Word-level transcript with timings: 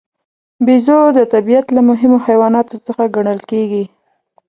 بیزو 0.65 0.99
د 1.17 1.19
طبیعت 1.33 1.65
له 1.75 1.81
مهمو 1.89 2.17
حیواناتو 2.25 2.77
څخه 2.87 3.03
ګڼل 3.15 3.39
کېږي. 3.49 3.83